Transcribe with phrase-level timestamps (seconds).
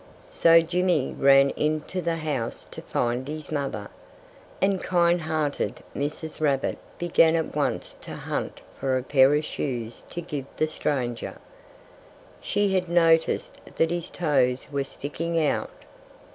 [0.31, 3.87] So Jimmy ran into the house to find his mother.
[4.59, 6.41] And kind hearted Mrs.
[6.41, 11.35] Rabbit began at once to hunt for a pair of shoes to give the stranger.
[12.41, 15.69] She had noticed that his toes were sticking out.